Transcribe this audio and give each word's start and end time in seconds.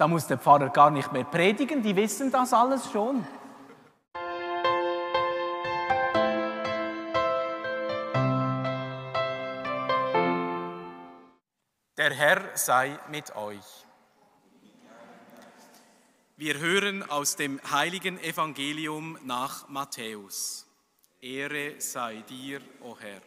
da 0.00 0.08
muss 0.08 0.26
der 0.26 0.38
Pfarrer 0.38 0.70
gar 0.70 0.90
nicht 0.90 1.12
mehr 1.12 1.24
predigen, 1.24 1.82
die 1.82 1.94
wissen 1.94 2.30
das 2.30 2.54
alles 2.54 2.90
schon. 2.90 3.22
Der 11.98 12.14
Herr 12.14 12.56
sei 12.56 12.98
mit 13.10 13.36
euch. 13.36 13.84
Wir 16.38 16.56
hören 16.56 17.02
aus 17.10 17.36
dem 17.36 17.60
heiligen 17.70 18.18
Evangelium 18.20 19.18
nach 19.22 19.68
Matthäus. 19.68 20.66
Ehre 21.20 21.78
sei 21.78 22.24
dir, 22.26 22.62
o 22.80 22.96
Herr. 22.98 23.20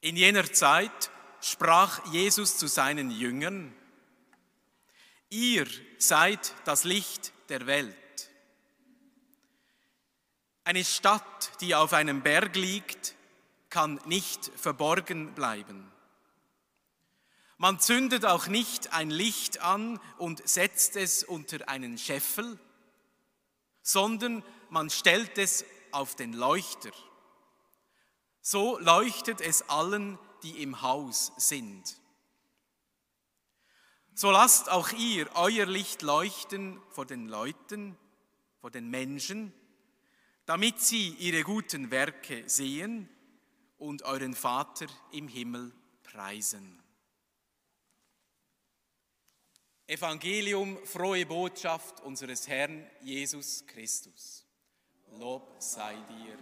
In 0.00 0.16
jener 0.16 0.52
Zeit 0.52 1.12
sprach 1.40 2.04
Jesus 2.06 2.58
zu 2.58 2.66
seinen 2.66 3.12
Jüngern, 3.12 3.72
Ihr 5.36 5.66
seid 5.98 6.54
das 6.64 6.84
Licht 6.84 7.34
der 7.50 7.66
Welt. 7.66 7.94
Eine 10.64 10.82
Stadt, 10.82 11.60
die 11.60 11.74
auf 11.74 11.92
einem 11.92 12.22
Berg 12.22 12.56
liegt, 12.56 13.14
kann 13.68 14.00
nicht 14.06 14.50
verborgen 14.56 15.34
bleiben. 15.34 15.92
Man 17.58 17.78
zündet 17.80 18.24
auch 18.24 18.46
nicht 18.46 18.94
ein 18.94 19.10
Licht 19.10 19.60
an 19.60 20.00
und 20.16 20.48
setzt 20.48 20.96
es 20.96 21.22
unter 21.22 21.68
einen 21.68 21.98
Scheffel, 21.98 22.58
sondern 23.82 24.42
man 24.70 24.88
stellt 24.88 25.36
es 25.36 25.66
auf 25.92 26.16
den 26.16 26.32
Leuchter. 26.32 26.92
So 28.40 28.78
leuchtet 28.78 29.42
es 29.42 29.68
allen, 29.68 30.18
die 30.42 30.62
im 30.62 30.80
Haus 30.80 31.32
sind. 31.36 31.98
So 34.18 34.30
lasst 34.30 34.70
auch 34.70 34.92
ihr 34.92 35.28
euer 35.34 35.66
Licht 35.66 36.00
leuchten 36.00 36.80
vor 36.88 37.04
den 37.04 37.28
Leuten, 37.28 37.98
vor 38.62 38.70
den 38.70 38.88
Menschen, 38.88 39.52
damit 40.46 40.80
sie 40.80 41.10
ihre 41.18 41.42
guten 41.42 41.90
Werke 41.90 42.48
sehen 42.48 43.10
und 43.76 44.04
euren 44.04 44.34
Vater 44.34 44.86
im 45.12 45.28
Himmel 45.28 45.70
preisen. 46.02 46.82
Evangelium, 49.86 50.78
frohe 50.86 51.26
Botschaft 51.26 52.00
unseres 52.00 52.48
Herrn 52.48 52.86
Jesus 53.02 53.66
Christus. 53.66 54.46
Lob 55.18 55.56
sei 55.58 55.94
dir, 55.94 56.38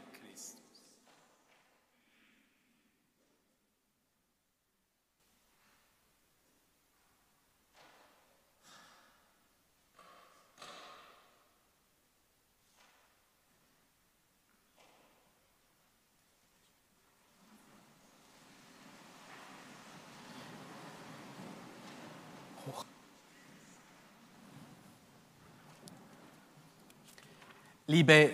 Liebe 27.86 28.30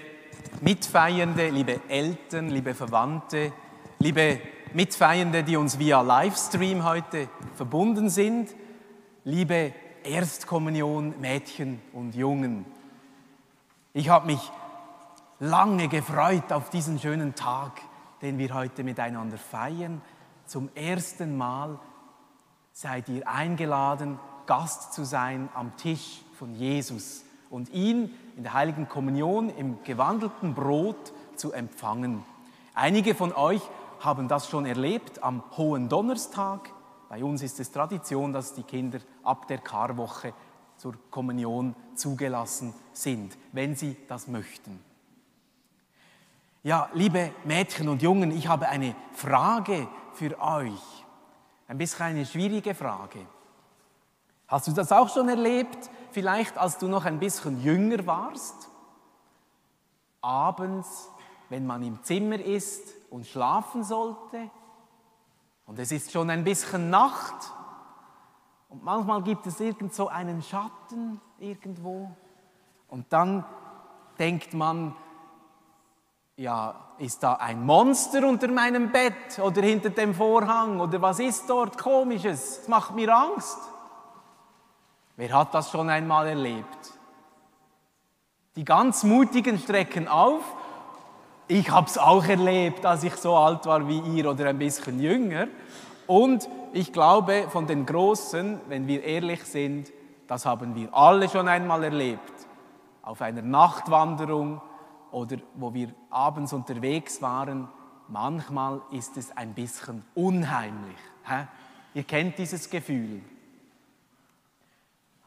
Mitfeiernde, 0.60 1.48
liebe 1.48 1.80
Eltern, 1.88 2.50
liebe 2.50 2.72
Verwandte, 2.72 3.52
liebe 3.98 4.38
Mitfeiernde, 4.74 5.42
die 5.42 5.56
uns 5.56 5.76
via 5.76 6.02
Livestream 6.02 6.84
heute 6.84 7.28
verbunden 7.56 8.10
sind, 8.10 8.54
liebe 9.24 9.74
Erstkommunion 10.04 11.20
Mädchen 11.20 11.82
und 11.92 12.14
Jungen. 12.14 12.64
Ich 13.92 14.08
habe 14.08 14.26
mich 14.26 14.52
lange 15.40 15.88
gefreut 15.88 16.52
auf 16.52 16.70
diesen 16.70 17.00
schönen 17.00 17.34
Tag, 17.34 17.80
den 18.22 18.38
wir 18.38 18.54
heute 18.54 18.84
miteinander 18.84 19.36
feiern. 19.36 20.00
Zum 20.46 20.70
ersten 20.76 21.36
Mal 21.36 21.76
seid 22.72 23.08
ihr 23.08 23.26
eingeladen, 23.26 24.20
Gast 24.46 24.92
zu 24.92 25.02
sein 25.02 25.48
am 25.54 25.76
Tisch 25.76 26.22
von 26.38 26.54
Jesus 26.54 27.24
und 27.50 27.68
ihn 27.70 28.14
in 28.36 28.44
der 28.44 28.54
heiligen 28.54 28.88
Kommunion 28.88 29.50
im 29.50 29.82
gewandelten 29.82 30.54
Brot 30.54 31.12
zu 31.36 31.52
empfangen. 31.52 32.24
Einige 32.74 33.14
von 33.14 33.34
euch 33.34 33.60
haben 33.98 34.28
das 34.28 34.48
schon 34.48 34.64
erlebt 34.64 35.22
am 35.22 35.42
Hohen 35.56 35.88
Donnerstag. 35.88 36.70
Bei 37.08 37.22
uns 37.22 37.42
ist 37.42 37.60
es 37.60 37.72
Tradition, 37.72 38.32
dass 38.32 38.54
die 38.54 38.62
Kinder 38.62 39.00
ab 39.24 39.48
der 39.48 39.58
Karwoche 39.58 40.32
zur 40.76 40.94
Kommunion 41.10 41.74
zugelassen 41.94 42.72
sind, 42.92 43.36
wenn 43.52 43.74
sie 43.74 43.96
das 44.08 44.28
möchten. 44.28 44.82
Ja, 46.62 46.88
liebe 46.94 47.32
Mädchen 47.44 47.88
und 47.88 48.00
Jungen, 48.00 48.30
ich 48.30 48.48
habe 48.48 48.68
eine 48.68 48.94
Frage 49.12 49.88
für 50.14 50.40
euch. 50.40 51.04
Ein 51.68 51.78
bisschen 51.78 52.06
eine 52.06 52.26
schwierige 52.26 52.74
Frage. 52.74 53.26
Hast 54.46 54.68
du 54.68 54.72
das 54.72 54.90
auch 54.92 55.08
schon 55.08 55.28
erlebt? 55.28 55.90
Vielleicht 56.12 56.58
als 56.58 56.78
du 56.78 56.88
noch 56.88 57.04
ein 57.04 57.18
bisschen 57.18 57.62
jünger 57.62 58.06
warst, 58.06 58.68
abends, 60.20 61.10
wenn 61.48 61.66
man 61.66 61.82
im 61.82 62.02
Zimmer 62.02 62.38
ist 62.38 62.94
und 63.10 63.26
schlafen 63.26 63.84
sollte 63.84 64.50
und 65.66 65.78
es 65.78 65.92
ist 65.92 66.12
schon 66.12 66.30
ein 66.30 66.44
bisschen 66.44 66.90
Nacht 66.90 67.52
und 68.68 68.84
manchmal 68.84 69.22
gibt 69.22 69.46
es 69.46 69.60
irgend 69.60 69.94
so 69.94 70.08
einen 70.08 70.42
Schatten 70.42 71.20
irgendwo 71.38 72.10
und 72.88 73.12
dann 73.12 73.44
denkt 74.18 74.52
man, 74.52 74.94
ja, 76.36 76.74
ist 76.98 77.22
da 77.22 77.34
ein 77.34 77.64
Monster 77.64 78.26
unter 78.26 78.48
meinem 78.48 78.92
Bett 78.92 79.38
oder 79.42 79.62
hinter 79.62 79.90
dem 79.90 80.14
Vorhang 80.14 80.80
oder 80.80 81.00
was 81.02 81.20
ist 81.20 81.48
dort 81.48 81.76
komisches? 81.76 82.60
Es 82.60 82.68
macht 82.68 82.94
mir 82.94 83.14
Angst. 83.14 83.58
Wer 85.20 85.34
hat 85.34 85.52
das 85.52 85.70
schon 85.70 85.90
einmal 85.90 86.28
erlebt? 86.28 86.94
Die 88.56 88.64
ganz 88.64 89.04
Mutigen 89.04 89.58
strecken 89.58 90.08
auf. 90.08 90.40
Ich 91.46 91.70
habe 91.70 91.88
es 91.88 91.98
auch 91.98 92.24
erlebt, 92.24 92.86
als 92.86 93.04
ich 93.04 93.14
so 93.16 93.36
alt 93.36 93.66
war 93.66 93.86
wie 93.86 93.98
ihr 93.98 94.30
oder 94.30 94.46
ein 94.48 94.56
bisschen 94.56 94.98
jünger. 94.98 95.48
Und 96.06 96.48
ich 96.72 96.90
glaube, 96.90 97.48
von 97.50 97.66
den 97.66 97.84
Großen, 97.84 98.62
wenn 98.68 98.86
wir 98.86 99.04
ehrlich 99.04 99.44
sind, 99.44 99.92
das 100.26 100.46
haben 100.46 100.74
wir 100.74 100.88
alle 100.94 101.28
schon 101.28 101.48
einmal 101.48 101.84
erlebt. 101.84 102.32
Auf 103.02 103.20
einer 103.20 103.42
Nachtwanderung 103.42 104.62
oder 105.10 105.36
wo 105.54 105.74
wir 105.74 105.92
abends 106.08 106.54
unterwegs 106.54 107.20
waren, 107.20 107.68
manchmal 108.08 108.80
ist 108.90 109.18
es 109.18 109.36
ein 109.36 109.52
bisschen 109.52 110.02
unheimlich. 110.14 110.96
Ihr 111.92 112.04
kennt 112.04 112.38
dieses 112.38 112.70
Gefühl. 112.70 113.20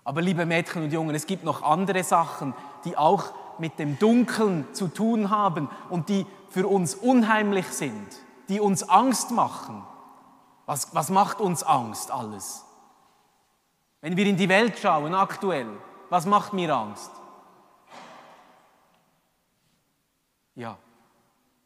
Aber 0.03 0.21
liebe 0.21 0.45
Mädchen 0.45 0.83
und 0.83 0.93
Jungen, 0.93 1.15
es 1.15 1.25
gibt 1.25 1.43
noch 1.43 1.61
andere 1.61 2.03
Sachen, 2.03 2.53
die 2.85 2.97
auch 2.97 3.33
mit 3.57 3.79
dem 3.79 3.97
Dunkeln 3.99 4.67
zu 4.73 4.87
tun 4.87 5.29
haben 5.29 5.69
und 5.89 6.09
die 6.09 6.25
für 6.49 6.67
uns 6.67 6.95
unheimlich 6.95 7.67
sind, 7.67 8.07
die 8.49 8.59
uns 8.59 8.87
Angst 8.89 9.31
machen. 9.31 9.83
Was, 10.65 10.93
was 10.93 11.09
macht 11.09 11.39
uns 11.39 11.63
Angst 11.63 12.11
alles? 12.11 12.65
Wenn 14.01 14.17
wir 14.17 14.25
in 14.25 14.37
die 14.37 14.49
Welt 14.49 14.77
schauen 14.79 15.13
aktuell, 15.15 15.67
was 16.09 16.25
macht 16.25 16.53
mir 16.53 16.75
Angst? 16.75 17.11
Ja, 20.55 20.77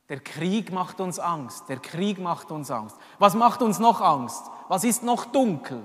der 0.08 0.20
Krieg 0.22 0.72
macht 0.72 1.02
uns 1.02 1.20
Angst, 1.20 1.68
der 1.68 1.80
Krieg 1.80 2.20
macht 2.20 2.52
uns 2.52 2.72
Angst. 2.72 2.96
Was 3.20 3.34
macht 3.34 3.62
uns 3.62 3.80
noch 3.80 4.00
Angst? 4.00 4.44
Was 4.70 4.84
ist 4.84 5.04
noch 5.04 5.26
dunkel? 5.26 5.84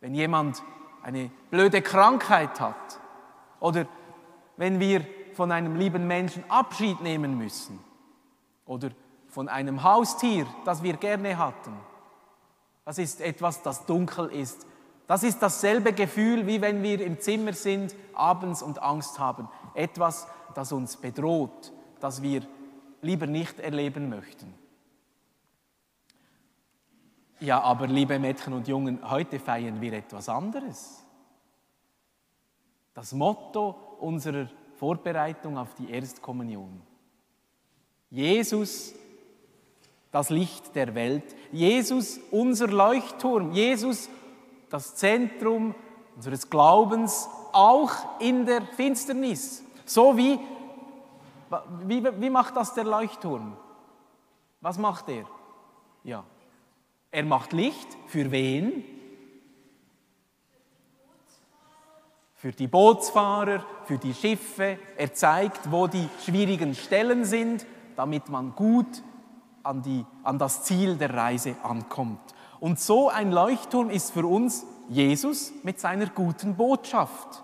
Wenn 0.00 0.14
jemand 0.14 0.62
eine 1.06 1.30
blöde 1.52 1.82
Krankheit 1.82 2.58
hat 2.60 2.98
oder 3.60 3.86
wenn 4.56 4.80
wir 4.80 5.06
von 5.34 5.52
einem 5.52 5.76
lieben 5.76 6.08
Menschen 6.08 6.42
Abschied 6.50 7.00
nehmen 7.00 7.38
müssen 7.38 7.78
oder 8.66 8.90
von 9.28 9.48
einem 9.48 9.84
Haustier, 9.84 10.46
das 10.64 10.82
wir 10.82 10.94
gerne 10.94 11.38
hatten. 11.38 11.76
Das 12.84 12.98
ist 12.98 13.20
etwas, 13.20 13.62
das 13.62 13.86
dunkel 13.86 14.26
ist. 14.32 14.66
Das 15.06 15.22
ist 15.22 15.40
dasselbe 15.40 15.92
Gefühl, 15.92 16.48
wie 16.48 16.60
wenn 16.60 16.82
wir 16.82 17.00
im 17.00 17.20
Zimmer 17.20 17.52
sind 17.52 17.94
abends 18.12 18.60
und 18.60 18.82
Angst 18.82 19.20
haben. 19.20 19.48
Etwas, 19.74 20.26
das 20.56 20.72
uns 20.72 20.96
bedroht, 20.96 21.72
das 22.00 22.20
wir 22.20 22.42
lieber 23.02 23.26
nicht 23.28 23.60
erleben 23.60 24.08
möchten. 24.08 24.52
Ja, 27.40 27.60
aber 27.60 27.86
liebe 27.86 28.18
Mädchen 28.18 28.54
und 28.54 28.66
Jungen, 28.66 28.98
heute 29.08 29.38
feiern 29.38 29.80
wir 29.80 29.92
etwas 29.92 30.28
anderes. 30.28 31.04
Das 32.94 33.12
Motto 33.12 33.76
unserer 34.00 34.48
Vorbereitung 34.76 35.58
auf 35.58 35.74
die 35.74 35.90
Erstkommunion. 35.90 36.80
Jesus, 38.10 38.94
das 40.10 40.30
Licht 40.30 40.74
der 40.74 40.94
Welt. 40.94 41.36
Jesus, 41.52 42.18
unser 42.30 42.68
Leuchtturm. 42.68 43.52
Jesus, 43.52 44.08
das 44.70 44.94
Zentrum 44.96 45.74
unseres 46.14 46.48
Glaubens 46.48 47.28
auch 47.52 47.92
in 48.18 48.46
der 48.46 48.62
Finsternis. 48.62 49.62
So 49.84 50.16
wie, 50.16 50.38
wie, 51.84 52.02
wie 52.20 52.30
macht 52.30 52.56
das 52.56 52.72
der 52.72 52.84
Leuchtturm? 52.84 53.56
Was 54.62 54.78
macht 54.78 55.10
er? 55.10 55.26
Ja, 56.02 56.24
er 57.16 57.24
macht 57.24 57.54
Licht. 57.54 57.88
Für 58.08 58.30
wen? 58.30 58.84
Für 62.34 62.52
die 62.52 62.66
Bootsfahrer, 62.66 63.64
für 63.86 63.96
die 63.96 64.12
Schiffe. 64.12 64.78
Er 64.98 65.14
zeigt, 65.14 65.72
wo 65.72 65.86
die 65.86 66.10
schwierigen 66.22 66.74
Stellen 66.74 67.24
sind, 67.24 67.64
damit 67.96 68.28
man 68.28 68.54
gut 68.54 69.02
an, 69.62 69.80
die, 69.80 70.04
an 70.24 70.38
das 70.38 70.64
Ziel 70.64 70.96
der 70.96 71.14
Reise 71.14 71.56
ankommt. 71.62 72.20
Und 72.60 72.78
so 72.80 73.08
ein 73.08 73.32
Leuchtturm 73.32 73.88
ist 73.88 74.10
für 74.10 74.26
uns 74.26 74.66
Jesus 74.90 75.54
mit 75.62 75.80
seiner 75.80 76.10
guten 76.10 76.54
Botschaft. 76.54 77.42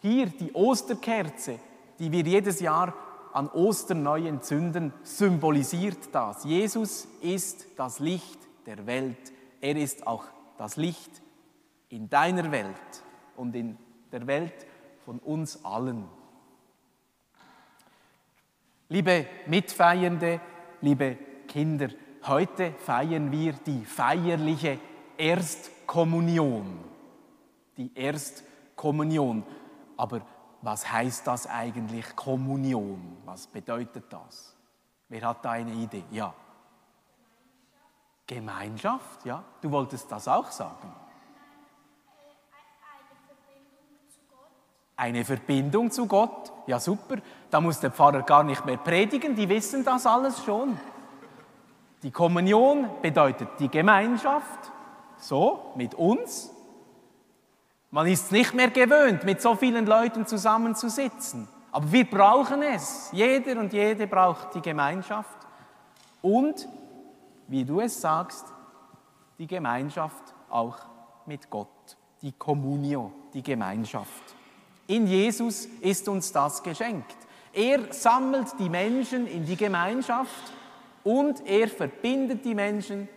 Hier 0.00 0.28
die 0.28 0.54
Osterkerze, 0.54 1.58
die 1.98 2.10
wir 2.10 2.22
jedes 2.22 2.60
Jahr 2.60 2.94
an 3.34 3.50
Ostern 3.50 4.02
neu 4.02 4.26
entzünden, 4.26 4.94
symbolisiert 5.02 6.08
das. 6.12 6.44
Jesus 6.44 7.06
ist 7.20 7.66
das 7.76 7.98
Licht 7.98 8.47
der 8.68 8.86
Welt. 8.86 9.32
Er 9.62 9.76
ist 9.76 10.06
auch 10.06 10.24
das 10.58 10.76
Licht 10.76 11.22
in 11.88 12.10
deiner 12.10 12.52
Welt 12.52 13.02
und 13.34 13.56
in 13.56 13.78
der 14.12 14.26
Welt 14.26 14.66
von 15.06 15.18
uns 15.20 15.64
allen. 15.64 16.06
Liebe 18.90 19.26
Mitfeiernde, 19.46 20.40
liebe 20.82 21.16
Kinder, 21.46 21.88
heute 22.26 22.72
feiern 22.72 23.32
wir 23.32 23.54
die 23.54 23.84
feierliche 23.86 24.78
Erstkommunion. 25.16 26.84
Die 27.78 27.90
Erstkommunion. 27.94 29.44
Aber 29.96 30.20
was 30.60 30.92
heißt 30.92 31.26
das 31.26 31.46
eigentlich 31.46 32.14
Kommunion? 32.14 33.16
Was 33.24 33.46
bedeutet 33.46 34.04
das? 34.10 34.54
Wer 35.08 35.22
hat 35.22 35.42
da 35.44 35.52
eine 35.52 35.72
Idee? 35.72 36.04
Ja. 36.10 36.34
Gemeinschaft, 38.28 39.24
ja. 39.24 39.42
Du 39.60 39.72
wolltest 39.72 40.12
das 40.12 40.28
auch 40.28 40.50
sagen. 40.52 40.94
Eine 44.96 45.24
Verbindung 45.24 45.90
zu 45.90 46.06
Gott, 46.06 46.52
ja 46.66 46.78
super. 46.78 47.16
Da 47.50 47.60
muss 47.60 47.80
der 47.80 47.90
Pfarrer 47.90 48.22
gar 48.22 48.42
nicht 48.42 48.64
mehr 48.64 48.76
predigen, 48.76 49.34
die 49.34 49.48
wissen 49.48 49.84
das 49.84 50.06
alles 50.06 50.44
schon. 50.44 50.78
Die 52.02 52.10
Kommunion 52.10 52.88
bedeutet 53.00 53.48
die 53.58 53.68
Gemeinschaft, 53.68 54.70
so 55.16 55.72
mit 55.74 55.94
uns. 55.94 56.50
Man 57.90 58.06
ist 58.06 58.30
nicht 58.30 58.54
mehr 58.54 58.70
gewöhnt, 58.70 59.24
mit 59.24 59.40
so 59.40 59.56
vielen 59.56 59.86
Leuten 59.86 60.26
zusammenzusitzen. 60.26 61.48
Aber 61.72 61.90
wir 61.90 62.08
brauchen 62.08 62.62
es. 62.62 63.08
Jeder 63.12 63.60
und 63.60 63.72
jede 63.72 64.06
braucht 64.06 64.54
die 64.54 64.60
Gemeinschaft. 64.60 65.38
Und, 66.20 66.68
wie 67.48 67.64
du 67.64 67.80
es 67.80 68.00
sagst, 68.00 68.46
die 69.38 69.46
Gemeinschaft 69.46 70.34
auch 70.50 70.76
mit 71.26 71.50
Gott. 71.50 71.68
Die 72.22 72.32
Communio, 72.32 73.12
die 73.32 73.42
Gemeinschaft. 73.42 74.34
In 74.86 75.06
Jesus 75.06 75.66
ist 75.80 76.08
uns 76.08 76.32
das 76.32 76.62
geschenkt. 76.62 77.16
Er 77.52 77.92
sammelt 77.92 78.58
die 78.58 78.68
Menschen 78.68 79.26
in 79.26 79.44
die 79.44 79.56
Gemeinschaft 79.56 80.52
und 81.04 81.46
er 81.46 81.68
verbindet 81.68 82.44
die 82.44 82.54
Menschen 82.54 83.08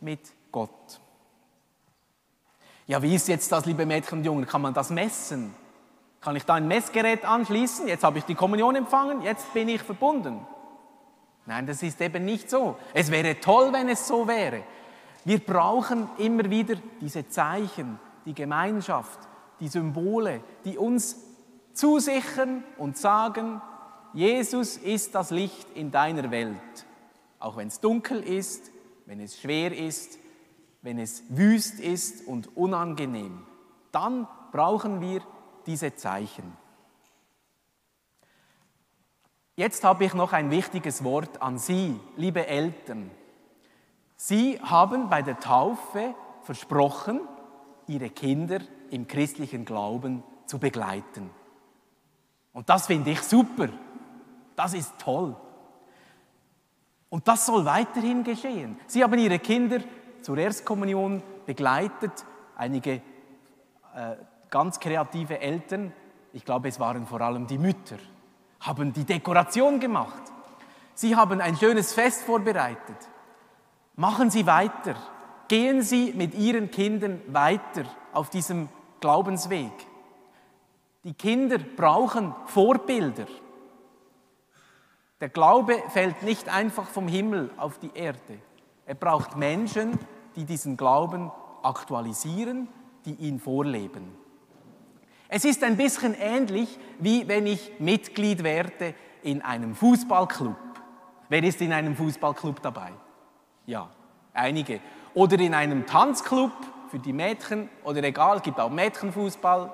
mit 0.00 0.20
Gott. 0.52 1.00
Ja, 2.86 3.02
wie 3.02 3.14
ist 3.14 3.28
jetzt 3.28 3.50
das, 3.50 3.66
liebe 3.66 3.84
Mädchen 3.84 4.18
und 4.18 4.24
Jungen? 4.24 4.46
Kann 4.46 4.62
man 4.62 4.72
das 4.72 4.90
messen? 4.90 5.54
Kann 6.20 6.36
ich 6.36 6.44
da 6.44 6.54
ein 6.54 6.68
Messgerät 6.68 7.24
anschließen? 7.24 7.88
Jetzt 7.88 8.04
habe 8.04 8.18
ich 8.18 8.24
die 8.24 8.34
Kommunion 8.34 8.76
empfangen, 8.76 9.22
jetzt 9.22 9.52
bin 9.52 9.68
ich 9.68 9.82
verbunden. 9.82 10.46
Nein, 11.46 11.66
das 11.66 11.82
ist 11.82 12.00
eben 12.00 12.24
nicht 12.24 12.50
so. 12.50 12.76
Es 12.92 13.10
wäre 13.10 13.40
toll, 13.40 13.72
wenn 13.72 13.88
es 13.88 14.06
so 14.06 14.26
wäre. 14.26 14.62
Wir 15.24 15.38
brauchen 15.38 16.08
immer 16.18 16.50
wieder 16.50 16.76
diese 17.00 17.28
Zeichen, 17.28 17.98
die 18.24 18.34
Gemeinschaft, 18.34 19.18
die 19.60 19.68
Symbole, 19.68 20.40
die 20.64 20.76
uns 20.76 21.16
zusichern 21.72 22.64
und 22.78 22.96
sagen, 22.96 23.60
Jesus 24.12 24.76
ist 24.76 25.14
das 25.14 25.30
Licht 25.30 25.66
in 25.74 25.90
deiner 25.90 26.30
Welt 26.30 26.86
auch 27.38 27.56
wenn 27.56 27.68
es 27.68 27.80
dunkel 27.80 28.22
ist, 28.22 28.70
wenn 29.06 29.20
es 29.20 29.40
schwer 29.40 29.76
ist, 29.76 30.18
wenn 30.82 30.98
es 30.98 31.22
wüst 31.28 31.80
ist 31.80 32.26
und 32.26 32.56
unangenehm. 32.56 33.46
Dann 33.92 34.26
brauchen 34.52 35.00
wir 35.00 35.20
diese 35.66 35.94
Zeichen. 35.94 36.56
Jetzt 39.58 39.84
habe 39.84 40.04
ich 40.04 40.12
noch 40.12 40.34
ein 40.34 40.50
wichtiges 40.50 41.02
Wort 41.02 41.40
an 41.40 41.56
Sie, 41.56 41.98
liebe 42.16 42.46
Eltern. 42.46 43.10
Sie 44.14 44.60
haben 44.60 45.08
bei 45.08 45.22
der 45.22 45.40
Taufe 45.40 46.14
versprochen, 46.42 47.20
Ihre 47.86 48.10
Kinder 48.10 48.58
im 48.90 49.08
christlichen 49.08 49.64
Glauben 49.64 50.22
zu 50.44 50.58
begleiten. 50.58 51.30
Und 52.52 52.68
das 52.68 52.86
finde 52.86 53.12
ich 53.12 53.22
super. 53.22 53.68
Das 54.56 54.74
ist 54.74 54.92
toll. 54.98 55.34
Und 57.08 57.26
das 57.26 57.46
soll 57.46 57.64
weiterhin 57.64 58.24
geschehen. 58.24 58.78
Sie 58.86 59.02
haben 59.02 59.18
ihre 59.18 59.38
Kinder 59.38 59.78
zur 60.20 60.36
Erstkommunion 60.36 61.22
begleitet, 61.46 62.12
einige 62.56 62.94
äh, 63.94 64.16
ganz 64.50 64.80
kreative 64.80 65.38
Eltern, 65.40 65.92
ich 66.32 66.44
glaube 66.44 66.68
es 66.68 66.78
waren 66.78 67.06
vor 67.06 67.20
allem 67.22 67.46
die 67.46 67.58
Mütter, 67.58 67.96
haben 68.66 68.92
die 68.92 69.04
Dekoration 69.04 69.78
gemacht. 69.80 70.22
Sie 70.94 71.14
haben 71.14 71.40
ein 71.40 71.56
schönes 71.56 71.92
Fest 71.92 72.22
vorbereitet. 72.22 72.96
Machen 73.94 74.30
Sie 74.30 74.46
weiter. 74.46 74.96
Gehen 75.48 75.82
Sie 75.82 76.12
mit 76.14 76.34
Ihren 76.34 76.70
Kindern 76.70 77.20
weiter 77.28 77.84
auf 78.12 78.30
diesem 78.30 78.68
Glaubensweg. 79.00 79.72
Die 81.04 81.14
Kinder 81.14 81.58
brauchen 81.58 82.34
Vorbilder. 82.46 83.26
Der 85.20 85.28
Glaube 85.28 85.80
fällt 85.90 86.22
nicht 86.24 86.48
einfach 86.48 86.88
vom 86.88 87.08
Himmel 87.08 87.50
auf 87.56 87.78
die 87.78 87.92
Erde. 87.94 88.40
Er 88.84 88.96
braucht 88.96 89.36
Menschen, 89.36 89.98
die 90.34 90.44
diesen 90.44 90.76
Glauben 90.76 91.30
aktualisieren, 91.62 92.68
die 93.04 93.14
ihn 93.14 93.38
vorleben. 93.38 94.25
Es 95.28 95.44
ist 95.44 95.64
ein 95.64 95.76
bisschen 95.76 96.14
ähnlich, 96.14 96.78
wie 96.98 97.26
wenn 97.26 97.46
ich 97.46 97.72
Mitglied 97.78 98.44
werde 98.44 98.94
in 99.22 99.42
einem 99.42 99.74
Fußballclub. 99.74 100.56
Wer 101.28 101.42
ist 101.42 101.60
in 101.60 101.72
einem 101.72 101.96
Fußballclub 101.96 102.62
dabei? 102.62 102.92
Ja, 103.66 103.88
einige. 104.32 104.80
Oder 105.14 105.38
in 105.40 105.54
einem 105.54 105.86
Tanzclub 105.86 106.52
für 106.90 107.00
die 107.00 107.12
Mädchen 107.12 107.68
oder 107.82 108.02
egal, 108.04 108.40
gibt 108.40 108.60
auch 108.60 108.70
Mädchenfußball, 108.70 109.72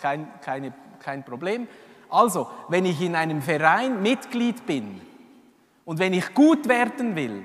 kein, 0.00 0.28
keine, 0.40 0.72
kein 1.00 1.24
Problem. 1.24 1.66
Also, 2.08 2.48
wenn 2.68 2.84
ich 2.84 3.00
in 3.00 3.16
einem 3.16 3.42
Verein 3.42 4.02
Mitglied 4.02 4.66
bin 4.66 5.00
und 5.84 5.98
wenn 5.98 6.12
ich 6.12 6.34
gut 6.34 6.68
werden 6.68 7.16
will, 7.16 7.42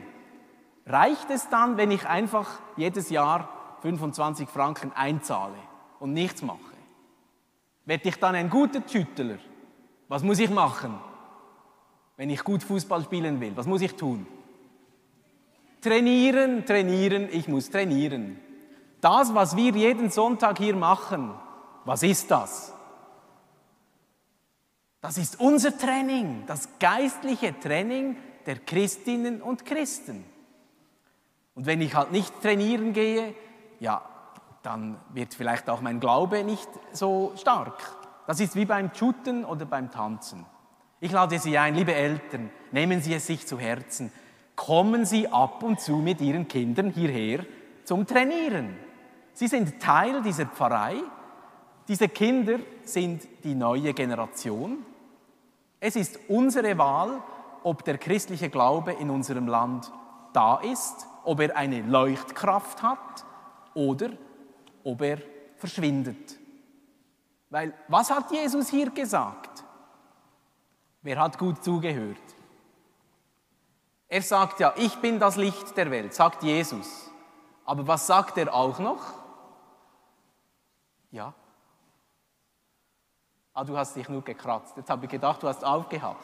reicht 0.85 1.31
es 1.31 1.49
dann, 1.49 1.77
wenn 1.77 1.89
ich 1.89 2.05
einfach 2.05 2.59
jedes 2.75 3.09
Jahr 3.09 3.49
25 3.81 4.47
Franken 4.47 4.91
einzahle 4.93 5.55
und 5.99 6.13
nichts 6.13 6.43
mache? 6.43 6.76
Werde 7.87 8.09
ich 8.09 8.17
dann 8.17 8.35
ein 8.35 8.49
guter 8.49 8.83
Schüttler? 8.85 9.37
Was 10.09 10.21
muss 10.21 10.39
ich 10.39 10.49
machen, 10.49 10.99
wenn 12.17 12.29
ich 12.29 12.43
gut 12.43 12.61
Fußball 12.61 13.01
spielen 13.03 13.39
will? 13.39 13.55
Was 13.55 13.65
muss 13.65 13.81
ich 13.81 13.95
tun? 13.95 14.27
Trainieren, 15.81 16.65
trainieren, 16.65 17.29
ich 17.31 17.47
muss 17.47 17.69
trainieren. 17.69 18.39
Das, 18.99 19.33
was 19.33 19.55
wir 19.55 19.71
jeden 19.71 20.09
Sonntag 20.11 20.57
hier 20.57 20.75
machen, 20.75 21.33
was 21.85 22.03
ist 22.03 22.29
das? 22.29 22.73
Das 24.99 25.17
ist 25.17 25.39
unser 25.39 25.77
Training, 25.77 26.43
das 26.45 26.67
geistliche 26.79 27.57
Training 27.57 28.17
der 28.45 28.57
Christinnen 28.59 29.41
und 29.41 29.65
Christen. 29.65 30.25
Und 31.55 31.65
wenn 31.65 31.79
ich 31.79 31.95
halt 31.95 32.11
nicht 32.11 32.41
trainieren 32.41 32.91
gehe, 32.91 33.33
ja, 33.79 34.01
dann 34.67 34.97
wird 35.13 35.33
vielleicht 35.33 35.69
auch 35.69 35.79
mein 35.79 36.01
Glaube 36.01 36.43
nicht 36.43 36.67
so 36.91 37.31
stark. 37.37 37.81
Das 38.27 38.41
ist 38.41 38.57
wie 38.57 38.65
beim 38.65 38.93
Shooten 38.93 39.45
oder 39.45 39.65
beim 39.65 39.89
Tanzen. 39.89 40.45
Ich 40.99 41.13
lade 41.13 41.39
Sie 41.39 41.57
ein, 41.57 41.73
liebe 41.73 41.95
Eltern, 41.95 42.49
nehmen 42.73 42.99
Sie 43.01 43.13
es 43.13 43.25
sich 43.27 43.47
zu 43.47 43.57
Herzen. 43.57 44.11
Kommen 44.57 45.05
Sie 45.05 45.29
ab 45.29 45.63
und 45.63 45.79
zu 45.79 45.95
mit 45.95 46.19
Ihren 46.19 46.49
Kindern 46.49 46.89
hierher 46.89 47.45
zum 47.85 48.05
Trainieren. 48.05 48.75
Sie 49.31 49.47
sind 49.47 49.79
Teil 49.79 50.21
dieser 50.21 50.47
Pfarrei. 50.47 50.95
Diese 51.87 52.09
Kinder 52.09 52.59
sind 52.83 53.25
die 53.45 53.55
neue 53.55 53.93
Generation. 53.93 54.85
Es 55.79 55.95
ist 55.95 56.19
unsere 56.27 56.77
Wahl, 56.77 57.21
ob 57.63 57.85
der 57.85 57.97
christliche 57.97 58.49
Glaube 58.49 58.91
in 58.91 59.09
unserem 59.09 59.47
Land 59.47 59.93
da 60.33 60.57
ist, 60.57 61.07
ob 61.23 61.39
er 61.39 61.55
eine 61.55 61.83
Leuchtkraft 61.83 62.83
hat 62.83 63.23
oder 63.73 64.09
ob 64.87 65.01
er 65.01 65.19
verschwindet. 65.57 66.37
Weil 67.49 67.73
was 67.89 68.09
hat 68.09 68.31
Jesus 68.31 68.69
hier 68.69 68.89
gesagt? 68.89 69.63
Wer 71.01 71.19
hat 71.19 71.37
gut 71.37 71.63
zugehört? 71.63 72.17
Er 74.07 74.21
sagt 74.21 74.61
ja, 74.61 74.73
ich 74.77 74.95
bin 74.97 75.19
das 75.19 75.35
Licht 75.35 75.75
der 75.75 75.91
Welt, 75.91 76.13
sagt 76.13 76.41
Jesus. 76.43 77.11
Aber 77.65 77.85
was 77.85 78.07
sagt 78.07 78.37
er 78.37 78.53
auch 78.53 78.79
noch? 78.79 79.01
Ja. 81.11 81.33
Ah, 83.53 83.65
du 83.65 83.77
hast 83.77 83.95
dich 83.95 84.07
nur 84.07 84.23
gekratzt. 84.23 84.77
Jetzt 84.77 84.89
habe 84.89 85.05
ich 85.05 85.11
gedacht, 85.11 85.43
du 85.43 85.47
hast 85.49 85.65
aufgehabt. 85.65 86.23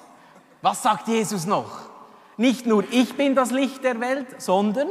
Was 0.61 0.81
sagt 0.81 1.09
Jesus 1.09 1.45
noch? 1.45 1.89
Nicht 2.37 2.65
nur 2.65 2.85
ich 2.91 3.17
bin 3.17 3.35
das 3.35 3.51
Licht 3.51 3.83
der 3.83 3.99
Welt, 3.99 4.41
sondern 4.41 4.87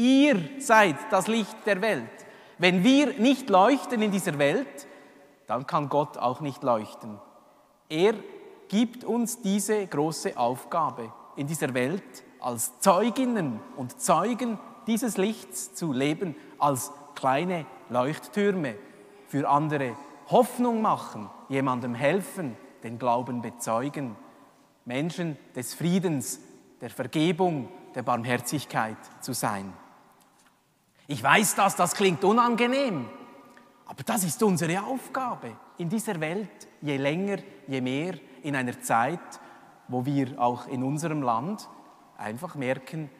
ihr 0.00 0.40
seid 0.58 0.96
das 1.10 1.26
Licht 1.26 1.56
der 1.66 1.82
Welt. 1.82 2.08
Wenn 2.58 2.82
wir 2.82 3.18
nicht 3.18 3.50
leuchten 3.50 4.00
in 4.02 4.10
dieser 4.10 4.38
Welt, 4.38 4.86
dann 5.46 5.66
kann 5.66 5.88
Gott 5.88 6.16
auch 6.16 6.40
nicht 6.40 6.62
leuchten. 6.62 7.18
Er 7.88 8.14
gibt 8.68 9.04
uns 9.04 9.42
diese 9.42 9.86
große 9.86 10.36
Aufgabe, 10.36 11.12
in 11.36 11.46
dieser 11.46 11.74
Welt 11.74 12.02
als 12.40 12.80
Zeuginnen 12.80 13.60
und 13.76 14.00
Zeugen 14.00 14.58
dieses 14.86 15.16
Lichts 15.16 15.74
zu 15.74 15.92
leben, 15.92 16.34
als 16.58 16.92
kleine 17.14 17.66
Leuchttürme 17.90 18.76
für 19.26 19.48
andere 19.48 19.96
Hoffnung 20.28 20.80
machen, 20.80 21.28
jemandem 21.48 21.94
helfen, 21.94 22.56
den 22.82 22.98
Glauben 22.98 23.42
bezeugen, 23.42 24.16
Menschen 24.84 25.36
des 25.54 25.74
Friedens, 25.74 26.40
der 26.80 26.90
Vergebung, 26.90 27.68
der 27.94 28.02
Barmherzigkeit 28.02 28.96
zu 29.20 29.32
sein. 29.32 29.72
Ich 31.10 31.24
weiß 31.24 31.56
das, 31.56 31.74
das 31.74 31.96
klingt 31.96 32.22
unangenehm, 32.22 33.04
aber 33.84 34.04
das 34.04 34.22
ist 34.22 34.40
unsere 34.44 34.84
Aufgabe 34.84 35.56
in 35.76 35.88
dieser 35.88 36.20
Welt, 36.20 36.68
je 36.82 36.98
länger, 36.98 37.38
je 37.66 37.80
mehr, 37.80 38.14
in 38.44 38.54
einer 38.54 38.80
Zeit, 38.80 39.18
wo 39.88 40.06
wir 40.06 40.40
auch 40.40 40.68
in 40.68 40.84
unserem 40.84 41.22
Land 41.22 41.68
einfach 42.16 42.54
merken, 42.54 43.10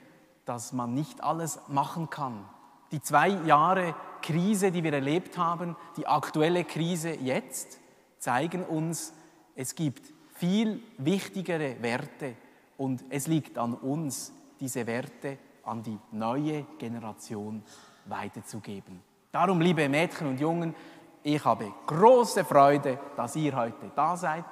dass 0.45 0.73
man 0.73 0.95
nicht 0.95 1.25
alles 1.25 1.59
machen 1.67 2.09
kann. 2.11 2.49
Die 2.93 3.03
zwei 3.03 3.31
Jahre 3.31 3.97
Krise, 4.23 4.71
die 4.71 4.85
wir 4.85 4.93
erlebt 4.93 5.37
haben, 5.37 5.75
die 5.97 6.07
aktuelle 6.07 6.63
Krise 6.63 7.17
jetzt, 7.17 7.81
zeigen 8.21 8.63
uns, 8.63 9.15
es 9.57 9.75
gibt 9.75 10.13
viel 10.37 10.81
wichtigere 10.97 11.83
Werte 11.83 12.37
und 12.77 13.03
es 13.11 13.27
liegt 13.27 13.59
an 13.59 13.75
uns, 13.75 14.33
diese 14.61 14.87
Werte 14.87 15.39
an 15.71 15.83
die 15.85 15.99
neue 16.11 16.65
Generation 16.79 17.63
weiterzugeben. 18.07 19.01
Darum, 19.31 19.61
liebe 19.61 19.89
Mädchen 19.89 20.27
und 20.27 20.41
Jungen, 20.41 20.75
ich 21.23 21.45
habe 21.45 21.73
große 21.87 22.45
Freude, 22.45 22.99
dass 23.17 23.37
ihr 23.37 23.55
heute 23.55 23.93
da 23.95 24.17
seid 24.17 24.45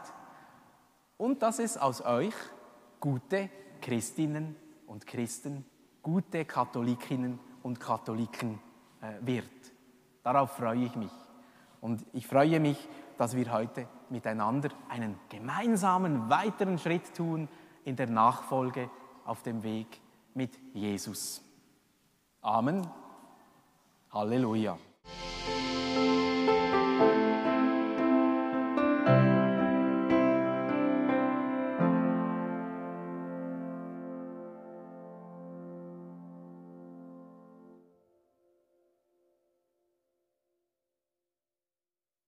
und 1.16 1.42
dass 1.42 1.58
es 1.58 1.76
aus 1.76 2.02
euch 2.02 2.34
gute 3.00 3.50
Christinnen 3.80 4.54
und 4.86 5.06
Christen, 5.06 5.64
gute 6.02 6.44
Katholikinnen 6.44 7.40
und 7.64 7.80
Katholiken 7.80 8.60
äh, 9.00 9.14
wird. 9.20 9.50
Darauf 10.22 10.52
freue 10.52 10.84
ich 10.84 10.94
mich. 10.94 11.10
Und 11.80 12.06
ich 12.12 12.28
freue 12.28 12.60
mich, 12.60 12.88
dass 13.16 13.34
wir 13.34 13.52
heute 13.52 13.88
miteinander 14.08 14.68
einen 14.88 15.18
gemeinsamen 15.28 16.30
weiteren 16.30 16.78
Schritt 16.78 17.12
tun 17.16 17.48
in 17.84 17.96
der 17.96 18.08
Nachfolge 18.08 18.88
auf 19.24 19.42
dem 19.42 19.64
Weg 19.64 20.00
mit 20.34 20.58
Jesus. 20.74 21.42
Amen. 22.40 22.86
Halleluja. 24.10 24.78